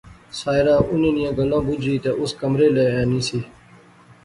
[0.37, 3.39] ساحرہ انیں نیاں گلاں بجی تے اس کمرے لے اینی سی